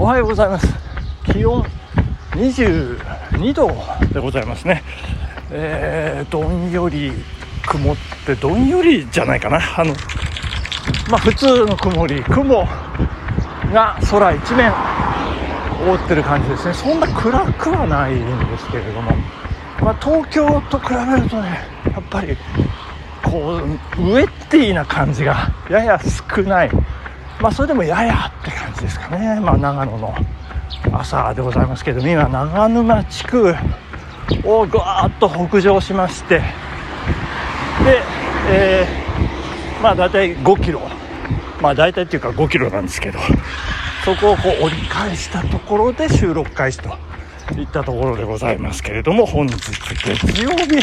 [0.00, 0.66] おはようございます。
[1.30, 1.62] 気温
[2.30, 3.70] 22度
[4.14, 4.82] でございますね。
[5.50, 7.12] えー、どんより
[7.66, 9.60] 曇ってどんよりじゃないかな。
[9.76, 9.92] あの
[11.10, 12.66] まあ普通の曇り雲
[13.74, 14.72] が空一面
[15.86, 16.72] 覆ってる感じですね。
[16.72, 19.10] そんな暗くはないんですけれども、
[19.82, 21.60] まあ、東京と比べるとね
[21.92, 22.38] やっぱり
[23.22, 23.60] こ
[23.98, 26.70] うウェッティな感じがやや少ない。
[27.40, 29.40] まあそれでもややって感じですかね。
[29.40, 30.14] まあ長野の
[30.92, 33.54] 朝でございますけども今長沼地区
[34.44, 36.38] をぐわーっと北上しまして。
[36.38, 36.44] で、
[38.50, 40.80] えー、まあ大体5キロ。
[41.60, 43.18] まあ大体っていうか5キロなんですけど。
[44.04, 46.88] そこをこう折り返したところで収録開始と
[47.58, 50.82] いったところでございますけれども本日月曜日。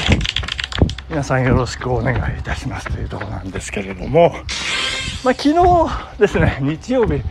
[1.10, 4.36] 皆さんよろしくお願いいたしますというところなんですけれども、
[5.24, 7.22] まあ、昨日ですね日曜日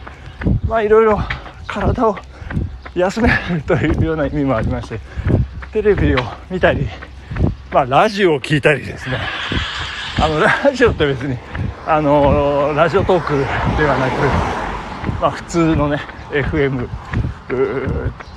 [0.67, 1.19] まあいろいろ
[1.66, 2.16] 体を
[2.95, 5.01] 休めるというような意味もありまして
[5.73, 6.19] テレビを
[6.51, 6.87] 見たり、
[7.71, 9.19] まあ、ラジオを聞いたりですね。
[10.19, 11.37] あのラジオって別に
[11.87, 13.33] あのラジオトーク
[13.77, 16.88] ではなく、まあ、普通のね FM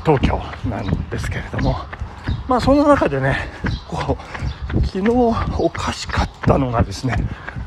[0.05, 1.77] 東京なんですけれども
[2.47, 3.37] まあその中でね
[3.87, 4.17] こ
[4.75, 5.09] う昨日
[5.57, 7.15] おかしかったのがですね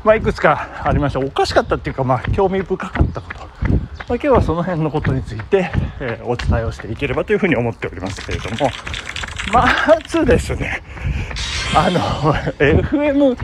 [0.03, 1.19] まあいくつかありました。
[1.19, 3.39] おかしかったっていうかまあ興味深かったこと。
[3.39, 8.69] まあ、今日はその辺のことについて、えー、お伝えをしていければというふうに思っておりますけれども。
[9.51, 9.67] ま
[10.07, 10.81] ずですね
[11.75, 11.99] あの
[12.59, 13.35] FM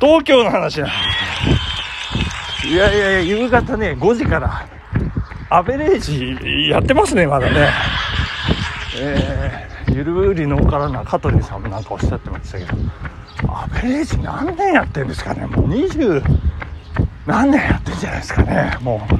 [0.00, 0.80] 東京の話い
[2.74, 4.66] やいやいや夕方ね5時から
[5.50, 7.70] アベレージやってますねまだね。
[8.98, 12.76] えー、ゆるりのからな香取さんもなんかおっしゃってましたけど。
[13.48, 15.46] アベレージ何年やってんですかね？
[15.46, 16.22] もう20
[17.26, 18.76] 何年やってんじゃないですかね？
[18.80, 19.16] もう。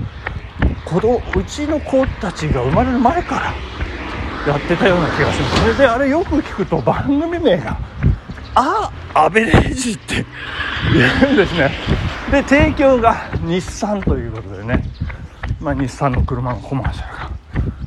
[0.89, 3.53] 子供うちの子たちが生まれる前か
[4.47, 5.45] らやってたような気がする。
[5.63, 7.77] それであれよく聞くと番組名が
[8.55, 10.25] 「あアベレージ」って
[10.95, 11.73] 言うんですね。
[12.31, 14.85] で提供が日産ということでね、
[15.61, 17.31] まあ、日産の車のコマーシャルが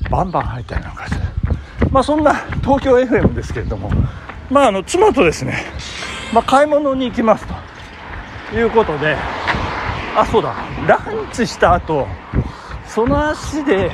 [0.09, 1.21] バンバン入ったりなんかして
[1.91, 3.91] まあそんな東京 FM ですけれども
[4.49, 5.65] まああの妻とですね、
[6.33, 7.45] まあ、買い物に行きます
[8.51, 9.15] ということで
[10.15, 10.55] あそうだ
[10.87, 12.07] ランチした後
[12.87, 13.91] その足で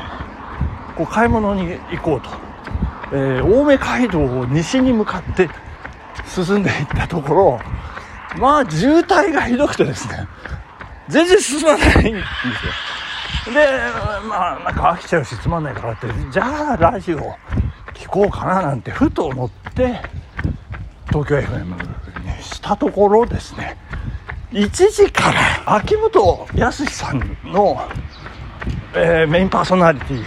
[0.95, 2.45] こう買い物に行こうと
[3.11, 5.49] えー、青梅街道を西に向かって
[6.27, 7.59] 進んでいったところ、
[8.39, 10.27] まあ渋滞がひどくてですね、
[11.07, 13.53] 全然進まないんですよ。
[13.53, 13.67] で、
[14.27, 17.19] まあなんか飽きちゃうしつまんないからって、じゃあラジオ
[17.93, 20.01] 聞こうかななんてふと思って、
[21.15, 21.65] 東京 FM
[22.25, 23.77] にしたところですね、
[24.51, 27.81] 1時から秋元康さんの、
[28.93, 30.23] えー、メインパーソナリティ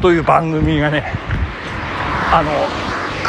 [0.00, 1.04] という番組がね
[2.32, 2.50] あの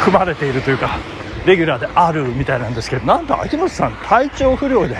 [0.02, 0.98] 組まれているというか
[1.46, 4.96] レギュラーであるみたいなんですけどなんと秋元さん体調不良で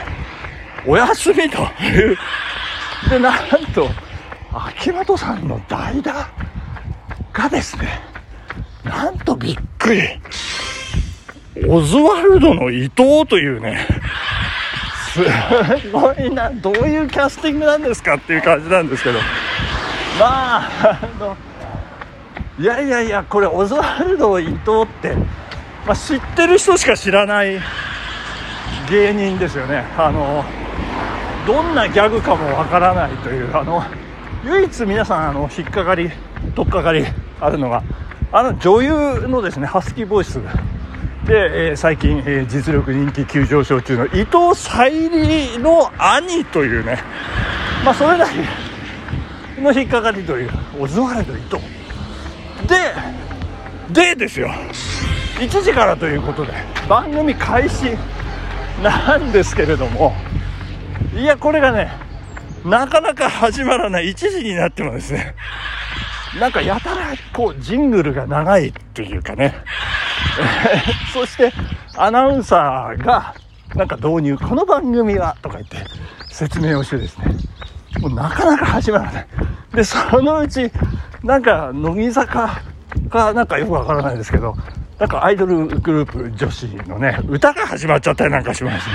[0.86, 2.16] お休みという
[3.10, 3.88] でなんと
[4.52, 6.28] 秋元さんの代打
[7.32, 8.00] がですね
[8.84, 10.02] なんとびっくり。
[11.68, 13.86] オズワルドの伊藤というね。
[15.14, 15.20] す
[15.92, 16.50] ごいな。
[16.50, 19.18] どういうキャスティングなんですかっていう感じなんですけど。
[20.18, 21.36] まああの
[22.58, 25.14] いやいやいやこれオズワルド伊藤って、
[25.86, 27.58] まあ、知ってる人しか知らない
[28.88, 29.84] 芸人ですよね。
[29.96, 30.44] あの
[31.46, 33.82] どんなギャグかもわからないというあの
[34.44, 36.10] 唯一皆さんあの引っかかり
[36.54, 37.04] 取っかかり
[37.40, 37.82] あるのが
[38.32, 40.40] あの女優のですねハスキーボイス
[41.26, 46.98] で、え、最近、え、実力人気急上昇中の伊藤沙莉の兄というね
[47.84, 51.62] まあそれだけの引っかかりというオズワルド伊藤
[52.66, 54.50] ででですよ。
[55.38, 56.52] 1時からということで
[56.88, 57.96] 番組開始
[58.82, 60.14] なんですけれども
[61.14, 61.90] いやこれがね
[62.64, 64.10] なかなか始まらない。
[64.10, 65.34] 1時になってもですね
[66.38, 69.54] なんかやたらこうジングルが長いっていうかね
[71.12, 71.52] そして
[71.96, 73.34] アナウンサーが
[73.74, 75.78] なんか導入この番組はとか言って
[76.30, 77.26] 説明をしてですね。
[78.00, 79.26] もうなかなか始まらない。
[79.74, 80.70] でそのうち
[81.22, 82.62] なんか乃木坂
[83.10, 84.54] かなんかよくわからないですけど
[84.98, 88.94] なんかアイドルグループ女子のね歌が始まっちゃったりなんかしますね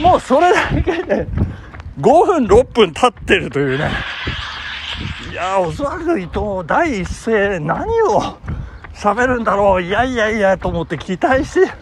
[0.00, 1.26] もうそれだけで
[2.00, 3.90] 5分6分経ってるというね。
[5.30, 8.36] いやオズワルド伊藤第一声何を
[8.94, 9.82] 喋るんだろう。
[9.82, 11.72] いやいやいやと思って期待して。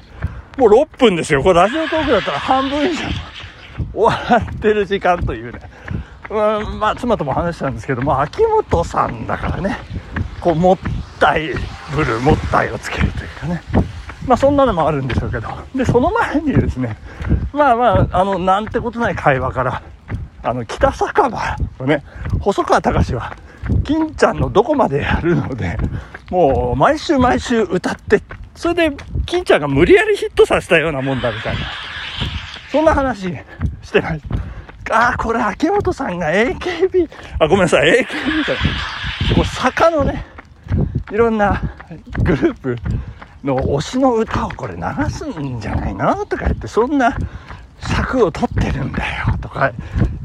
[0.59, 1.43] もう6分ですよ。
[1.43, 3.05] これラジオトークだったら半分以上
[3.95, 5.61] 終わってる時間というね。
[6.31, 9.79] うん、まあ妻とも話したんですけども秋元さんだからね。
[10.41, 10.79] こうもっ
[11.21, 11.49] たい
[11.95, 13.63] ぶるもったいをつけるというかね。
[14.27, 15.49] まあそんなのもあるんでしょうけど。
[15.75, 16.97] でその前にですね
[17.53, 19.83] まあまああのなんてことない会話から
[20.43, 22.05] あの北酒場のね
[22.41, 23.37] 細川隆は
[23.85, 25.79] 金ちゃんのどこまでやるので
[26.33, 28.23] もう毎週毎週歌って
[28.55, 28.97] それで
[29.27, 31.61] 金ちゃんが無理やりヒットさせたようなもんだみたいな。
[32.71, 33.29] そんな話
[33.83, 34.23] してまし
[34.89, 38.01] たああこれ秋元さんが AKB あごめんなさい。
[38.01, 39.35] AKB じゃない。
[39.35, 40.25] こう坂のね
[41.11, 41.61] いろんな
[42.23, 42.77] グループ
[43.45, 47.15] の推しの歌をこれ流すんじゃないのとか言ってそんな
[47.79, 49.71] 尺を取ってるんだよとか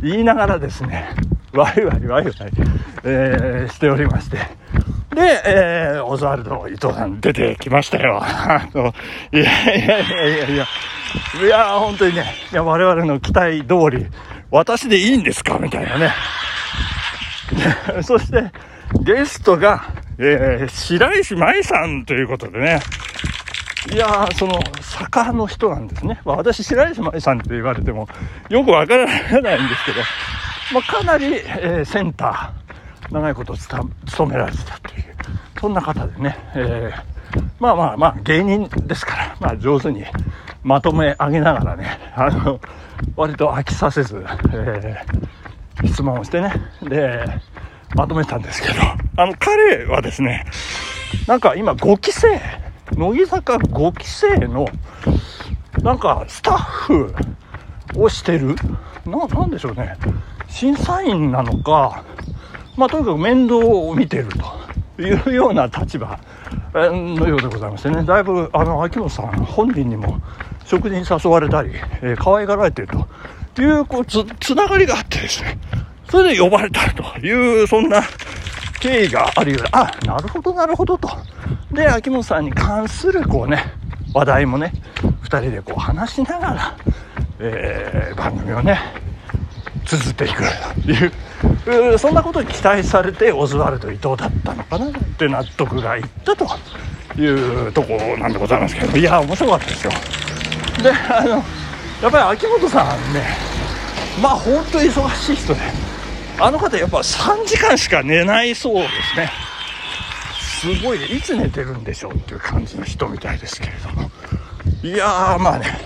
[0.02, 1.10] 言いながらですね
[1.52, 2.34] ワイワイワイワイ、
[3.04, 4.38] えー、しておりまして。
[5.18, 8.20] で、えー、オズワルド伊藤さん出てきましたよ。
[8.24, 8.94] あの
[9.32, 10.68] いやいやいやいやいや、
[11.44, 14.06] いや、本当にね、いや、我々の期待通り、
[14.52, 15.58] 私でいいんですか？
[15.60, 16.14] みたいなね。
[18.04, 18.52] そして、
[19.02, 19.84] ゲストが、
[20.20, 22.80] えー、白石麻衣さんということでね、
[23.92, 26.20] いや、その、坂の人なんですね。
[26.26, 28.08] まあ、私、白石麻衣さんって言われても、
[28.50, 30.02] よくわからないんですけど、
[30.74, 33.90] まあ、かなり、えー、センター、長いこと務
[34.30, 35.07] められてたという、
[35.60, 40.04] そんな方でね、えー、まあまあまあ、芸人ですから、まあ、上手に
[40.64, 42.60] まとめ上げながらね、あの、
[43.16, 44.18] 割と飽きさせず、
[44.54, 47.26] えー、質問をしてね、で、
[47.96, 48.76] まとめたんですけど、
[49.18, 50.46] あの、彼はですね、
[51.28, 52.40] なんか今5期生、
[52.96, 54.68] 乃木坂5期生の、
[55.82, 57.16] なんかスタッフ
[57.96, 58.56] をしてる
[59.06, 59.96] な、なんでしょうね。
[60.50, 62.04] 審査員なのか、
[62.76, 64.67] まあ、とにかく面倒を見てると
[65.00, 66.20] いうような立場
[66.74, 70.20] のようでございましてね、だいぶ、あの、秋元さん本人にも
[70.66, 71.72] 食事に誘われたり、
[72.02, 72.98] えー、可愛がられている
[73.56, 75.60] という、こうつ、つながりがあってですね、
[76.10, 78.02] それで呼ばれたという、そんな
[78.80, 81.10] 経緯があるようで、あ、なるほど、なるほどと。
[81.72, 83.64] で、秋元さんに関する、こうね、
[84.14, 84.74] 話題もね、
[85.24, 86.78] 2人でこう話しながら、
[87.40, 88.80] えー、番組をね、
[89.88, 90.44] 綴っていく
[91.64, 96.46] という、そんなことに期待されて、オズワルド伊藤だったのかなって納得がいったと
[97.20, 97.26] い
[97.68, 99.92] うとこなんでございますけど、いや、面白かったですよ。
[100.84, 103.26] で、あの、やっぱり秋元さんね、
[104.22, 105.60] まあ本当に忙しい人で、
[106.40, 109.32] あの方やっぱ3時間しか寝ないそうですね。
[110.42, 114.12] すごい、いつ寝てるんでしょうっていう感じの人みたいですけれども。
[114.84, 115.80] いやー、まあね、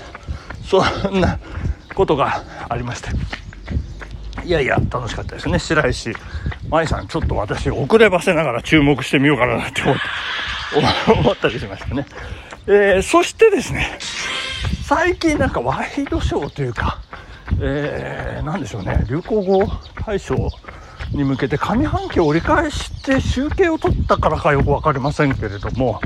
[0.66, 1.38] そんな
[1.94, 3.10] ことがありまして。
[4.52, 5.58] いやいや、楽しかったですね。
[5.60, 6.14] 白石
[6.70, 9.82] 舞さん、ちょっと私、遅ればせながら注目してみようかなって
[11.10, 12.06] 思ったりしましたね。
[12.68, 13.98] えー、そしてですね、
[14.84, 17.00] 最近なんかワイドショーというか、
[17.62, 19.66] えー、なんでしょうね、流行語
[20.06, 20.36] 大賞
[21.14, 26.02] に向けて上半期を折り返して集計を取ったからかよく分かりませんけれども、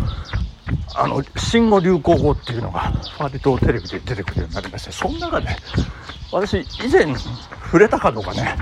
[0.93, 5.47] あの、新語・流行語っていうのが割とテレビで出てくるようになりまして、その中で、
[6.35, 7.15] 私以前
[7.71, 8.57] 触れたかどうかね、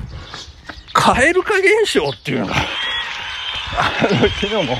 [0.93, 4.77] 蛙化現象っていうのが、あの、昨日も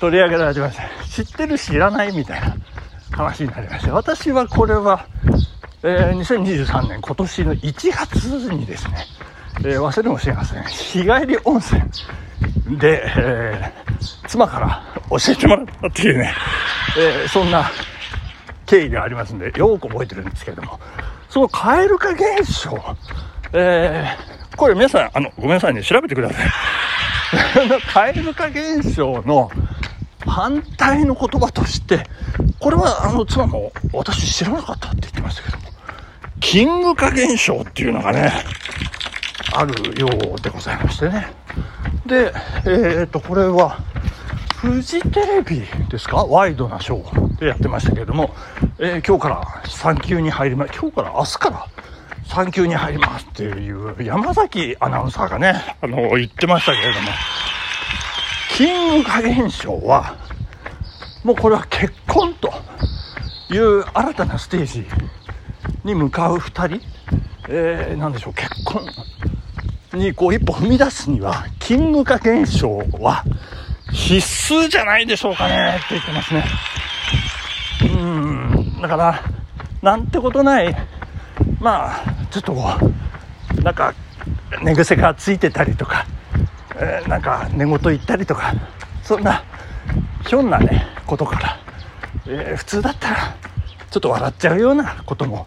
[0.00, 0.82] 取り上げられてました。
[1.06, 2.56] 知ってる知らないみたいな
[3.12, 5.06] 話になりまして、私はこれは、
[5.84, 9.06] えー、2023年今年の1月にですね、
[9.60, 10.64] えー、忘れもしれません。
[10.64, 11.82] 日帰り温泉
[12.80, 16.34] で、えー、妻から教えてもらったっていうね、
[16.98, 17.70] えー、そんな
[18.66, 20.80] 経緯がありますんで、よく覚えてるんですけれども、
[21.34, 22.70] その蛙化現象、
[23.52, 26.48] えー、これ皆さん、あの、ごめんなさいね、調べてください。
[27.92, 29.50] 蛙化現象の
[30.20, 32.06] 反対の言葉として、
[32.60, 35.64] これはあの妻も私知らなかったって言ってましたけども、
[36.38, 38.32] キング化現象っていうのがね、
[39.56, 41.26] あるようでございましてね。
[42.06, 43.80] で、えっ、ー、と、これは、
[44.64, 46.24] フジテレビですか？
[46.24, 48.34] ワイドなショーでやってましたけれども、
[48.78, 51.12] えー、今日から産休に入ります、今日から？
[51.12, 51.68] 明日から？
[52.24, 57.08] 産休に入りますっていう山崎アナウンサーがね、あの、言ってましたけれども、
[58.56, 60.16] キング化現象は、
[61.24, 62.50] もうこれは結婚と
[63.50, 64.86] いう新たなステージ
[65.84, 66.86] に向かう2人、
[67.50, 68.82] えー、なんでしょう、結婚
[69.92, 73.24] にこう一歩踏み出すには、キング化現象は
[73.94, 76.44] 必須じゃないでしょうかねって言ってますね。
[77.82, 79.22] うん、だから、
[79.82, 80.76] なんてことない、
[81.60, 82.72] まあ、ちょっとこ
[83.58, 83.94] う、なんか、
[84.62, 86.06] 寝癖がついてたりとか、
[86.76, 88.52] えー、なんか寝言言ったりとか、
[89.02, 89.44] そんな、
[90.26, 91.60] ひょんなね、ことから、
[92.26, 93.36] えー、普通だったら、
[93.90, 95.46] ちょっと笑っちゃうようなことも、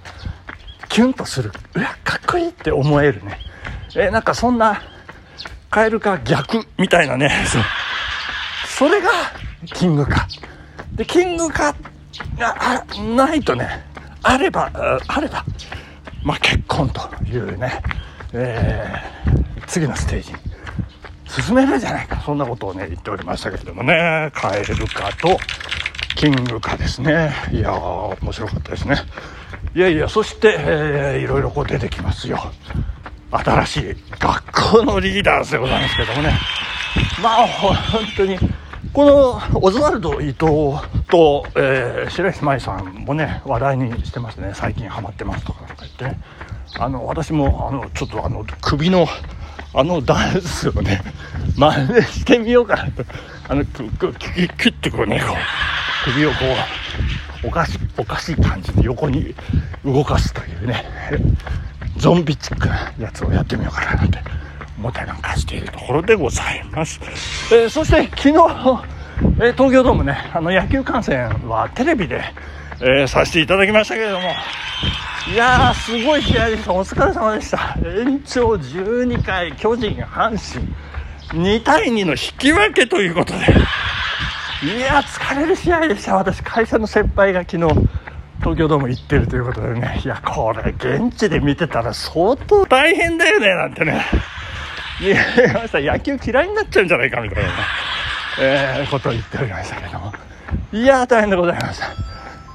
[0.87, 3.39] キュンとする、うわ、かっこいいって思えるね、
[3.95, 4.81] えーなんかそんな、
[5.69, 7.61] カエルか逆みたいなね、そう。
[8.77, 9.09] それが
[9.73, 10.27] キングカ。
[10.93, 11.73] で、キングカ
[12.37, 13.83] がないとね、
[14.21, 14.69] あれば、
[15.07, 15.43] あれば、
[16.23, 17.81] まあ結婚というね、
[18.33, 20.37] えー次のステージに
[21.27, 25.37] 進めるんじゃないか、そんなことをね、言っておりましたけれどもね、カエルカと
[26.15, 27.33] キングカですね。
[27.51, 28.95] いやー、面白かったですね。
[29.75, 32.39] いやいや、そして、えーいろいろこう出てきますよ。
[33.31, 36.33] 新しい学校のリーダーズでございますけどもね。
[37.21, 37.75] まあ、本
[38.15, 38.37] 当に、
[38.97, 40.37] このオズワルド伊藤
[41.07, 44.53] と、えー白石麻衣さんもね、話題にしてますね。
[44.55, 46.19] 最近ハマってますとかなんか言って。
[46.79, 49.05] あの、私も、あの、ちょっとあの、首の、
[49.75, 51.03] あのダンスをね、
[51.55, 53.03] 真似してみようかなと。
[53.47, 56.35] あの、キュキュキュッてこうね、こう、首をこ
[57.43, 59.35] う、おかし、おかしい感じで横に
[59.85, 60.83] 動かすというね、
[61.97, 64.17] ゾンビチックなやつをやってみようかななんて
[64.77, 66.99] 思ったりなんかしているところでございます。
[67.51, 72.21] えーそして昨日、えー東京ドームね、あの野球観戦はテレビで、
[72.81, 74.33] えーさせていただきましたけれども、
[75.33, 76.73] いやー、すごい試合でした。
[76.73, 77.75] お疲れ様でした。
[77.83, 80.37] 延長12回、巨人、阪
[81.31, 83.39] 神、2対2の引き分けということで、
[84.77, 86.15] いやー、疲れる試合でした。
[86.15, 87.63] 私、会社の先輩が昨日、
[88.39, 94.05] 東京ドーム行ってるということでね、いや、これ、現地で見てたら相当大変だよね、なんてね、
[94.99, 95.79] 言いました。
[95.79, 97.49] 野球嫌いになっちゃうんじゃないか、みたいな、
[98.39, 100.13] えーことを言っておりましたけども。
[100.71, 101.87] いや、大変でございました。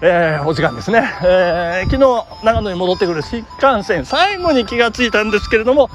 [0.02, 1.02] えーお時間ですね。
[1.22, 5.90] えー昨日、長野に戻ってくる新幹線、最後に気がついたんですけれども、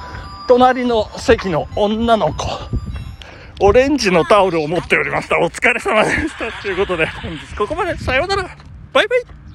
[0.48, 2.48] 隣の席の女の子、
[3.60, 5.40] オレンジのタオルを持っておりました。
[5.40, 6.52] お疲れ様でした。
[6.62, 7.98] ということで、本日ここまで。
[7.98, 8.44] さようなら。
[8.94, 9.47] バイバイ。